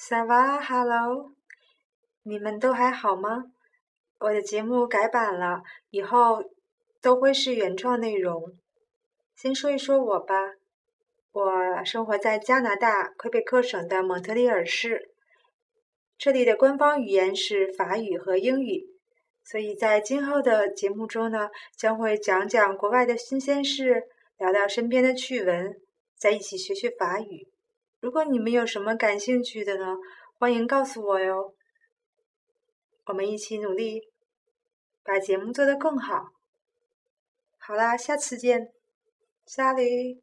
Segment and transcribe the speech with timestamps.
[0.00, 1.32] 萨瓦哈喽，
[2.22, 3.46] 你们都还好吗？
[4.20, 6.44] 我的节目改版了，以后
[7.02, 8.56] 都会是原创内容。
[9.34, 10.52] 先说一说我吧，
[11.32, 15.10] 我生活在加拿大魁北克省的蒙特利尔市，
[16.16, 18.86] 这里的官方语言是法语和英语，
[19.42, 24.04] 所以在今后的节目中呢，将会讲讲国外的新鲜事，
[24.38, 25.76] 聊聊身边的趣闻，
[26.16, 27.48] 在一起学学法语。
[28.00, 29.96] 如果你们有什么感兴趣的呢，
[30.38, 31.54] 欢迎告诉我哟。
[33.06, 34.02] 我们一起努力，
[35.02, 36.28] 把节目做得更好。
[37.58, 38.72] 好啦，下次见。
[39.46, 40.22] 莎莉